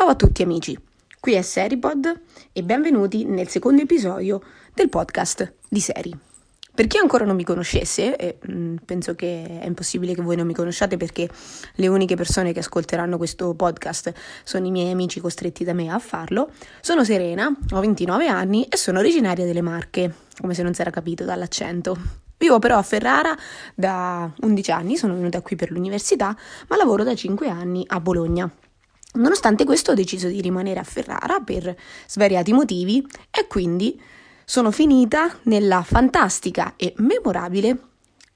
[0.00, 0.74] Ciao a tutti amici,
[1.20, 4.40] qui è Seripod e benvenuti nel secondo episodio
[4.72, 6.18] del podcast di Seri.
[6.74, 10.46] Per chi ancora non mi conoscesse, e mm, penso che è impossibile che voi non
[10.46, 11.28] mi conosciate perché
[11.74, 15.98] le uniche persone che ascolteranno questo podcast sono i miei amici costretti da me a
[15.98, 20.80] farlo, sono Serena, ho 29 anni e sono originaria delle Marche, come se non si
[20.80, 21.94] era capito dall'accento.
[22.38, 23.36] Vivo però a Ferrara
[23.74, 26.34] da 11 anni, sono venuta qui per l'università,
[26.68, 28.50] ma lavoro da 5 anni a Bologna.
[29.12, 34.00] Nonostante questo ho deciso di rimanere a Ferrara per svariati motivi e quindi
[34.44, 37.78] sono finita nella fantastica e memorabile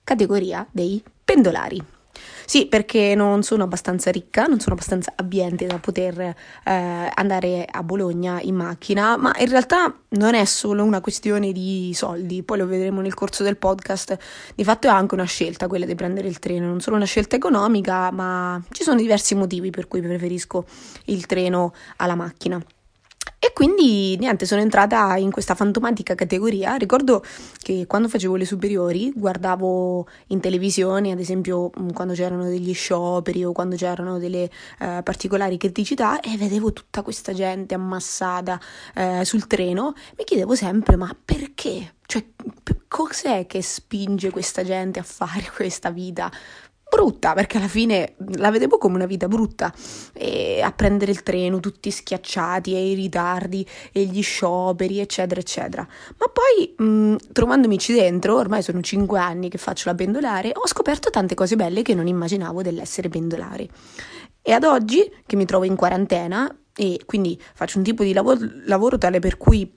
[0.02, 1.94] categoria dei pendolari.
[2.46, 6.34] Sì, perché non sono abbastanza ricca, non sono abbastanza abbiente da poter eh,
[7.14, 12.42] andare a Bologna in macchina, ma in realtà non è solo una questione di soldi,
[12.42, 14.16] poi lo vedremo nel corso del podcast.
[14.54, 17.37] Di fatto è anche una scelta quella di prendere il treno, non solo una scelta
[17.37, 20.66] economica, ma ci sono diversi motivi per cui preferisco
[21.06, 22.62] il treno alla macchina.
[23.45, 26.77] E quindi niente, sono entrata in questa fantomatica categoria.
[26.77, 27.23] Ricordo
[27.60, 33.45] che quando facevo le superiori guardavo in televisione, ad esempio mm, quando c'erano degli scioperi
[33.45, 38.59] o quando c'erano delle eh, particolari criticità e vedevo tutta questa gente ammassata
[38.95, 39.93] eh, sul treno.
[40.16, 41.96] Mi chiedevo sempre: ma perché?
[42.07, 42.24] Cioè,
[42.88, 46.33] cos'è che spinge questa gente a fare questa vita?
[46.95, 49.73] Brutta, perché alla fine la vedevo come una vita brutta,
[50.12, 55.87] e a prendere il treno tutti schiacciati e i ritardi e gli scioperi, eccetera, eccetera.
[56.16, 61.10] Ma poi, mh, trovandomici dentro, ormai sono cinque anni che faccio la pendolare, ho scoperto
[61.10, 63.68] tante cose belle che non immaginavo dell'essere pendolare.
[64.42, 68.38] E ad oggi, che mi trovo in quarantena, e quindi faccio un tipo di lavoro,
[68.66, 69.72] lavoro tale per cui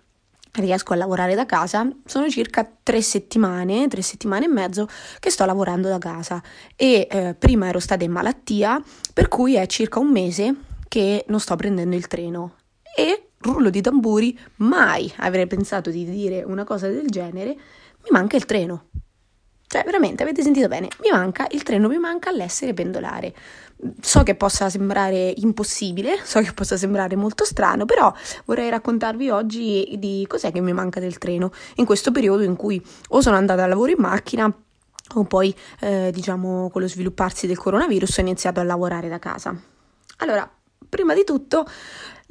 [0.57, 4.87] riesco a lavorare da casa, sono circa tre settimane, tre settimane e mezzo
[5.19, 6.41] che sto lavorando da casa
[6.75, 8.81] e eh, prima ero stata in malattia,
[9.13, 10.55] per cui è circa un mese
[10.87, 12.55] che non sto prendendo il treno
[12.95, 18.35] e rullo di tamburi, mai avrei pensato di dire una cosa del genere, mi manca
[18.35, 18.85] il treno.
[19.69, 23.33] Cioè, veramente, avete sentito bene, mi manca il treno, mi manca l'essere pendolare.
[23.99, 28.11] So che possa sembrare impossibile, so che possa sembrare molto strano, però
[28.45, 32.83] vorrei raccontarvi oggi di cos'è che mi manca del treno in questo periodo in cui
[33.09, 34.51] o sono andata a lavoro in macchina
[35.15, 39.55] o poi, eh, diciamo, con lo svilupparsi del coronavirus ho iniziato a lavorare da casa.
[40.17, 40.49] Allora,
[40.89, 41.65] prima di tutto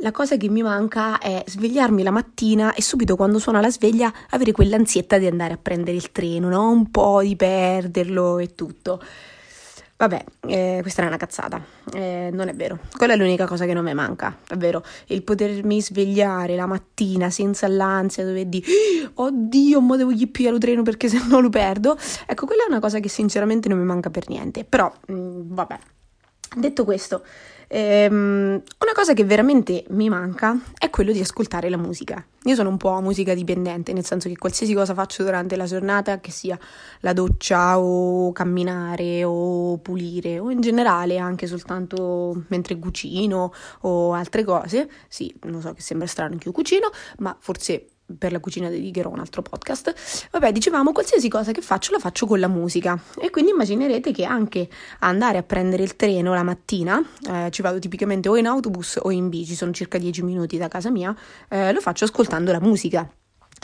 [0.00, 4.12] la cosa che mi manca è svegliarmi la mattina e subito quando suona la sveglia
[4.30, 6.68] avere quell'ansietta di andare a prendere il treno, no?
[6.68, 9.00] Un po' di perderlo e tutto.
[9.98, 11.58] Vabbè, eh, questa è una cazzata,
[11.94, 12.80] eh, non è vero.
[12.94, 14.84] Quella è l'unica cosa che non mi manca, davvero.
[15.06, 18.62] Il potermi svegliare la mattina senza l'ansia, dove di
[19.14, 21.96] oddio, ma devo gli pigliare il treno perché se no lo perdo.
[22.26, 24.64] Ecco, quella è una cosa che sinceramente non mi manca per niente.
[24.64, 25.78] Però, mh, mm, vabbè,
[26.54, 27.22] detto questo,
[27.68, 32.24] Ehm, una cosa che veramente mi manca è quello di ascoltare la musica.
[32.44, 36.20] Io sono un po' musica dipendente, nel senso che qualsiasi cosa faccio durante la giornata,
[36.20, 36.58] che sia
[37.00, 44.44] la doccia o camminare o pulire o in generale anche soltanto mentre cucino o altre
[44.44, 47.88] cose, sì, lo so che sembra strano che io cucino, ma forse
[48.18, 50.28] per la cucina dedicherò un altro podcast.
[50.30, 54.24] Vabbè, dicevamo, qualsiasi cosa che faccio la faccio con la musica e quindi immaginerete che
[54.24, 54.68] anche
[55.00, 59.10] andare a prendere il treno la mattina, eh, ci vado tipicamente o in autobus o
[59.10, 61.14] in bici, sono circa 10 minuti da casa mia,
[61.48, 63.08] eh, lo faccio ascoltando la musica.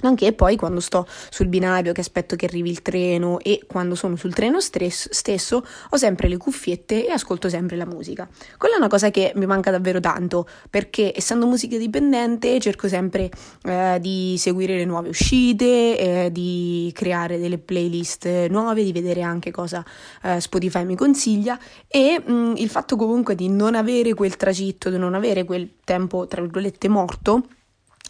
[0.00, 4.16] Anche poi quando sto sul binario che aspetto che arrivi il treno e quando sono
[4.16, 8.28] sul treno stesso, stesso ho sempre le cuffiette e ascolto sempre la musica.
[8.56, 13.30] Quella è una cosa che mi manca davvero tanto perché essendo musica dipendente cerco sempre
[13.62, 19.50] eh, di seguire le nuove uscite, eh, di creare delle playlist nuove, di vedere anche
[19.52, 19.84] cosa
[20.22, 24.90] eh, Spotify mi consiglia e mh, mm, il fatto comunque di non avere quel tragitto,
[24.90, 27.44] di non avere quel tempo tra virgolette morto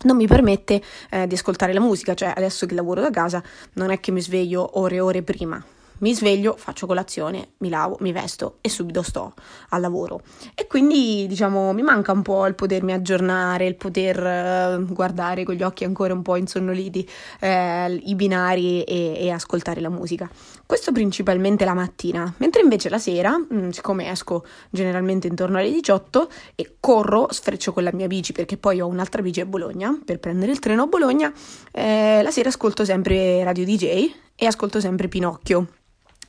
[0.04, 3.42] non mi permette eh, di ascoltare la musica, cioè adesso che lavoro da casa
[3.74, 5.64] non è che mi sveglio ore e ore prima,
[6.02, 9.34] mi sveglio, faccio colazione, mi lavo, mi vesto e subito sto
[9.68, 10.22] al lavoro.
[10.54, 15.54] E quindi, diciamo, mi manca un po' il potermi aggiornare, il poter eh, guardare con
[15.54, 17.08] gli occhi ancora un po' insonnoliti
[17.38, 20.28] eh, i binari e, e, ascoltare la musica.
[20.72, 26.30] Questo principalmente la mattina, mentre invece la sera, mm, siccome esco generalmente intorno alle 18
[26.54, 30.18] e corro, sfreccio con la mia bici perché poi ho un'altra bici a Bologna per
[30.18, 31.30] prendere il treno a Bologna,
[31.72, 35.66] eh, la sera ascolto sempre Radio DJ e ascolto sempre Pinocchio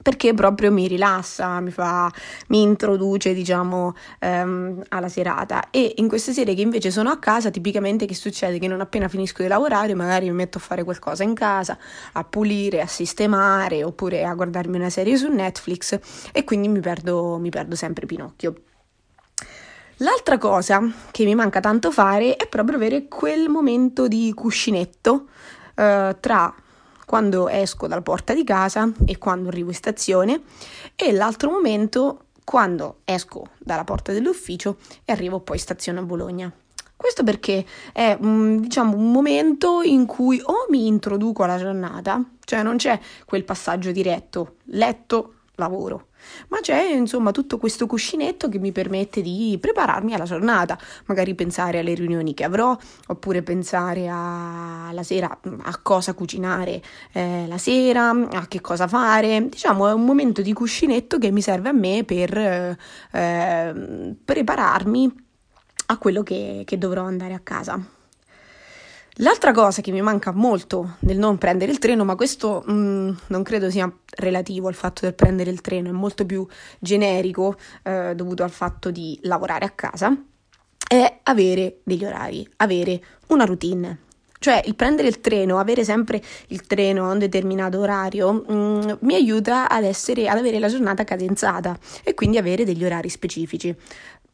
[0.03, 2.11] perché proprio mi rilassa, mi, fa,
[2.49, 5.69] mi introduce, diciamo, ehm, alla serata.
[5.71, 8.59] E in queste sere che invece sono a casa, tipicamente che succede?
[8.59, 11.77] Che non appena finisco di lavorare, magari mi metto a fare qualcosa in casa,
[12.11, 15.97] a pulire, a sistemare, oppure a guardarmi una serie su Netflix
[16.31, 18.55] e quindi mi perdo, mi perdo sempre Pinocchio.
[19.97, 25.27] L'altra cosa che mi manca tanto fare è proprio avere quel momento di cuscinetto
[25.75, 26.53] eh, tra
[27.13, 30.41] quando esco dalla porta di casa e quando arrivo in stazione
[30.95, 36.51] e l'altro momento quando esco dalla porta dell'ufficio e arrivo poi in stazione a Bologna.
[36.97, 37.63] Questo perché
[37.93, 43.43] è diciamo, un momento in cui o mi introduco alla giornata, cioè non c'è quel
[43.43, 46.07] passaggio diretto, letto, lavoro,
[46.47, 51.79] ma c'è insomma tutto questo cuscinetto che mi permette di prepararmi alla giornata, magari pensare
[51.79, 52.75] alle riunioni che avrò,
[53.07, 59.47] oppure pensare alla sera a cosa cucinare eh, la sera, a che cosa fare.
[59.49, 62.37] Diciamo è un momento di cuscinetto che mi serve a me per
[63.11, 65.15] eh, prepararmi
[65.87, 68.01] a quello che, che dovrò andare a casa.
[69.17, 73.09] L'altra cosa che mi manca molto nel non prendere il treno, ma questo mh, mm,
[73.27, 76.47] non credo sia relativo al fatto del prendere il treno, è molto più
[76.79, 80.15] generico eh, dovuto al fatto di lavorare a casa,
[80.87, 83.99] è avere degli orari, avere una routine.
[84.39, 88.91] Cioè il prendere il treno, avere sempre il treno a un determinato orario, mh, mm,
[89.01, 93.73] mi aiuta ad, essere, ad avere la giornata cadenzata e quindi avere degli orari specifici.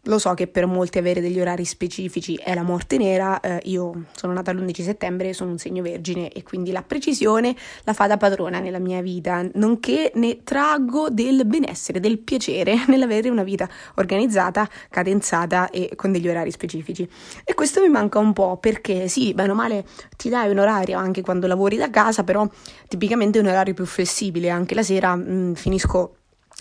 [0.10, 4.06] Lo so che per molti avere degli orari specifici è la morte nera, eh, io
[4.16, 8.18] sono nata l'11 settembre, sono un segno vergine e quindi la precisione la fa da
[8.18, 14.68] padrona nella mia vita, nonché ne traggo del benessere, del piacere nell'avere una vita organizzata,
[14.90, 17.08] cadenzata e con degli orari specifici.
[17.44, 19.86] E questo mi manca un po' perché sì, bene o male
[20.18, 22.50] ti dai un orario anche quando lavori da casa, però
[22.88, 26.16] tipicamente è un orario più flessibile, anche la sera mh, mm, finisco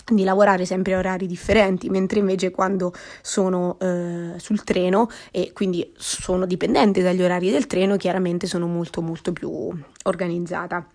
[0.05, 5.93] di lavorare sempre a orari differenti, mentre invece quando sono eh, sul treno e quindi
[5.97, 9.71] sono dipendente dagli orari del treno, chiaramente sono molto molto più
[10.03, 10.87] organizzata.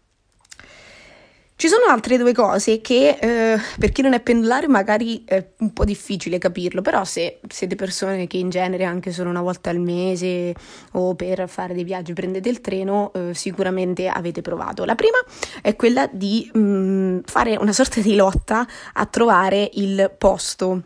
[1.57, 5.73] Ci sono altre due cose che eh, per chi non è pendolare magari è un
[5.73, 9.79] po' difficile capirlo, però se siete persone che in genere anche solo una volta al
[9.79, 10.53] mese
[10.93, 14.85] o per fare dei viaggi prendete il treno, eh, sicuramente avete provato.
[14.85, 15.19] La prima
[15.63, 20.83] è quella di mh, mm, fare una sorta di lotta a trovare il posto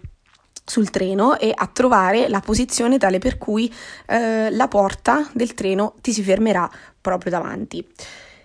[0.67, 3.73] sul treno e a trovare la posizione tale per cui
[4.07, 7.87] eh, la porta del treno ti si fermerà proprio davanti.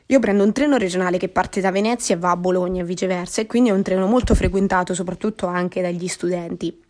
[0.08, 3.42] Io prendo un treno regionale che parte da Venezia e va a Bologna e viceversa
[3.42, 6.83] e quindi è un treno molto frequentato soprattutto anche dagli studenti.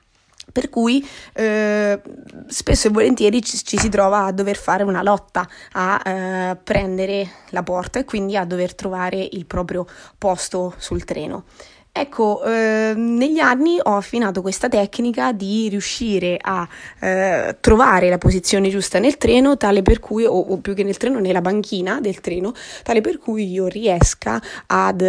[0.53, 1.99] Per cui eh,
[2.47, 7.27] spesso e volentieri ci, ci, si trova a dover fare una lotta a eh, prendere
[7.49, 9.85] la porta e quindi a dover trovare il proprio
[10.17, 11.45] posto sul treno.
[11.95, 16.67] Ecco, eh, negli anni ho affinato questa tecnica di riuscire a
[16.99, 20.97] eh, trovare la posizione giusta nel treno, tale per cui, o, o, più che nel
[20.97, 22.51] treno, nella banchina del treno,
[22.81, 25.01] tale per cui io riesca ad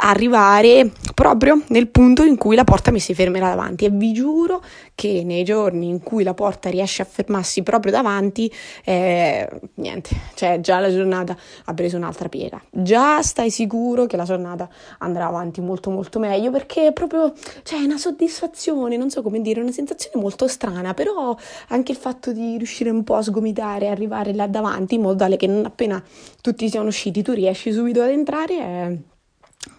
[0.00, 3.84] arrivare proprio nel punto in cui la porta mi si fermerà davanti.
[3.86, 4.62] E vi giuro
[4.94, 8.52] che nei giorni in cui la porta riesce a fermarsi proprio davanti
[8.84, 12.60] eh, niente, cioè già la giornata ha preso un'altra piega.
[12.70, 14.68] Già stai sicuro che la giornata
[14.98, 17.32] andrà avanti molto molto meglio perché è proprio
[17.62, 21.36] cioè una soddisfazione non so come dire, una sensazione molto strana però
[21.68, 25.16] anche il fatto di riuscire un po' a sgomitare e arrivare là davanti in modo
[25.16, 26.02] tale che non appena
[26.40, 28.96] tutti siano usciti tu riesci subito ad entrare è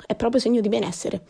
[0.10, 1.22] è proprio segno di benessere.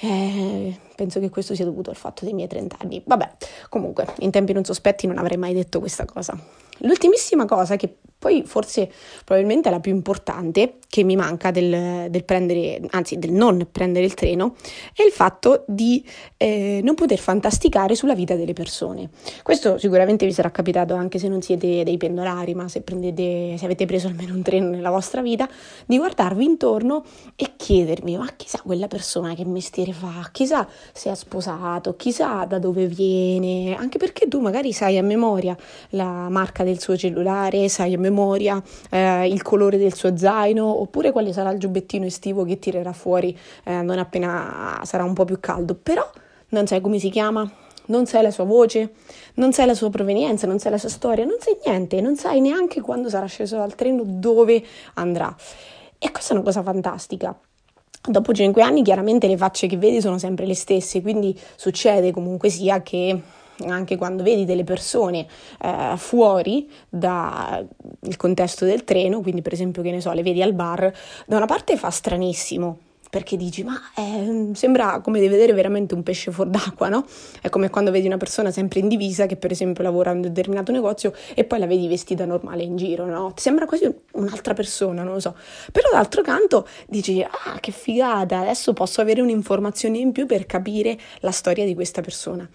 [0.00, 3.00] Eh, penso che questo sia dovuto al fatto dei miei 30 anni.
[3.06, 3.34] Vabbè,
[3.68, 6.36] comunque, in tempi non sospetti non avrei mai detto questa cosa.
[6.78, 8.88] L'ultimissima cosa che poi forse
[9.24, 14.14] probabilmente la più importante che mi manca del, del prendere, anzi del non prendere il
[14.14, 14.54] treno,
[14.94, 19.10] è il fatto di eh, non poter fantasticare sulla vita delle persone.
[19.42, 23.64] Questo sicuramente vi sarà capitato anche se non siete dei pendolari, ma se, prendete, se
[23.64, 25.48] avete preso almeno un treno nella vostra vita,
[25.84, 27.02] di guardarvi intorno
[27.34, 32.60] e chiedermi, ma chissà quella persona che mestiere fa, chissà se è sposato, chissà da
[32.60, 35.56] dove viene, anche perché tu magari sai a memoria
[35.88, 40.80] la marca del suo cellulare, sai a memoria memoria eh, il colore del suo zaino
[40.80, 45.24] oppure quale sarà il giubbettino estivo che tirerà fuori eh, non appena sarà un po'
[45.24, 46.08] più caldo, però
[46.50, 47.50] non sai come si chiama,
[47.86, 48.92] non sai la sua voce,
[49.34, 52.40] non sai la sua provenienza, non sai la sua storia, non sai niente, non sai
[52.40, 54.62] neanche quando sarà sceso dal treno dove
[54.94, 55.34] andrà.
[55.98, 57.36] E questa è una cosa fantastica.
[58.04, 62.50] Dopo cinque anni chiaramente le facce che vedi sono sempre le stesse, quindi succede comunque
[62.50, 63.20] sia che
[63.68, 65.26] anche quando vedi delle persone
[65.60, 67.66] eh, fuori dal
[68.16, 70.92] contesto del treno, quindi per esempio che ne so, le vedi al bar,
[71.26, 72.78] da una parte fa stranissimo,
[73.12, 77.04] perché dici, ma eh, sembra come di vedere veramente un pesce fuor d'acqua, no?
[77.42, 80.22] È come quando vedi una persona sempre in divisa che per esempio lavora in un
[80.22, 83.34] determinato negozio e poi la vedi vestita normale in giro, no?
[83.34, 85.36] Ti sembra quasi un'altra persona, non lo so.
[85.70, 90.98] Però d'altro canto dici, ah, che figata, adesso posso avere un'informazione in più per capire
[91.20, 92.48] la storia di questa persona.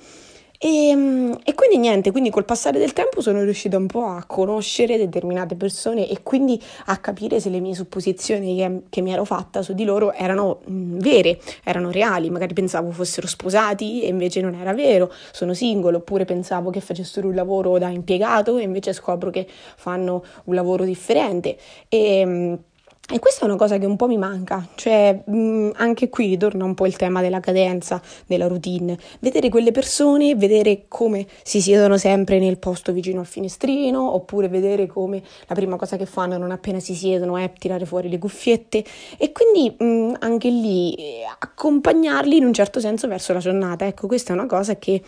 [0.60, 4.24] E, ehm, e, quindi niente, quindi col passare del tempo sono riuscita un po' a
[4.26, 9.24] conoscere determinate persone e quindi a capire se le mie supposizioni che, che mi ero
[9.24, 14.42] fatta su di loro erano mh, vere, erano reali, magari pensavo fossero sposati e invece
[14.42, 18.94] non era vero, sono single, oppure pensavo che facessero un lavoro da impiegato e invece
[18.94, 21.58] scopro che fanno un lavoro differente.
[21.88, 22.58] E,
[23.10, 26.66] e questa è una cosa che un po' mi manca, cioè mh, anche qui ritorna
[26.66, 31.98] un po' il tema della cadenza, della routine, vedere quelle persone, vedere come si siedono
[31.98, 36.52] sempre nel posto vicino al finestrino, oppure vedere come la prima cosa che fanno non
[36.52, 38.84] appena si siedono è tirare fuori le cuffiette
[39.18, 43.86] e quindi mh, anche lì eh, accompagnarli in un certo senso verso la giornata.
[43.86, 45.02] Ecco, questa è una cosa che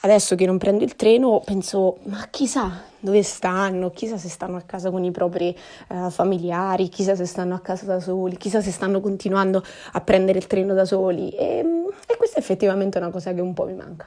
[0.00, 4.62] adesso che non prendo il treno penso, ma chissà dove stanno, chissà se stanno a
[4.62, 5.56] casa con i propri
[5.88, 10.38] uh, familiari, chissà se stanno a casa da soli, chissà se stanno continuando a prendere
[10.38, 11.30] il treno da soli.
[11.30, 11.64] E,
[12.06, 14.06] e questa è effettivamente una cosa che un po' mi manca.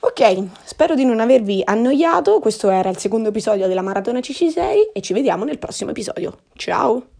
[0.00, 5.00] Ok, spero di non avervi annoiato, questo era il secondo episodio della Maratona CC6 e
[5.00, 6.38] ci vediamo nel prossimo episodio.
[6.54, 7.15] Ciao!